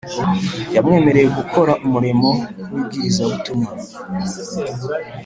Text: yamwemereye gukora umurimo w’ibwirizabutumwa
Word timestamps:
yamwemereye 0.75 1.27
gukora 1.37 1.73
umurimo 1.85 2.29
w’ibwirizabutumwa 2.71 3.71